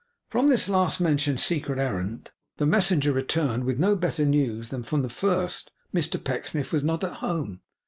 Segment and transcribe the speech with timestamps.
[0.31, 5.03] From this last mentioned secret errand, the messenger returned with no better news than from
[5.03, 7.61] the first; Mr Pecksniff was not at home.